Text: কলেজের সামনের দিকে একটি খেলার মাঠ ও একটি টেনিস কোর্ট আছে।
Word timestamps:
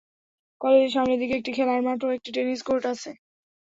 কলেজের 0.61 0.91
সামনের 0.91 1.19
দিকে 1.19 1.33
একটি 1.37 1.51
খেলার 1.53 1.81
মাঠ 1.81 1.99
ও 2.03 2.15
একটি 2.17 2.29
টেনিস 2.35 2.61
কোর্ট 2.63 2.83
আছে। 2.93 3.09